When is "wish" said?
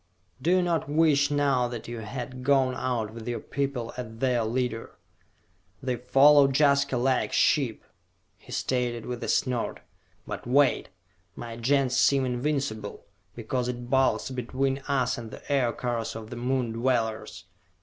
0.89-1.29